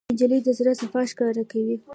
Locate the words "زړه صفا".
0.59-1.01